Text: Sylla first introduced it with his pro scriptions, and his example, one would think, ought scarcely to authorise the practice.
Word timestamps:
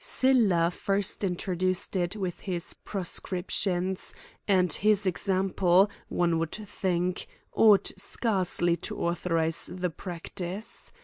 Sylla 0.03 0.71
first 0.71 1.23
introduced 1.23 1.95
it 1.95 2.15
with 2.15 2.39
his 2.39 2.73
pro 2.73 3.03
scriptions, 3.03 4.15
and 4.47 4.73
his 4.73 5.05
example, 5.05 5.91
one 6.09 6.39
would 6.39 6.53
think, 6.55 7.27
ought 7.53 7.91
scarcely 7.97 8.75
to 8.77 8.97
authorise 8.99 9.69
the 9.71 9.91
practice. 9.91 10.91